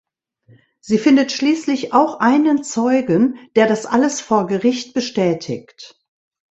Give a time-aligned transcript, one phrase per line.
[0.79, 5.95] Sie findet schließlich auch einen Zeugen, der das alles vor Gericht bestätigt.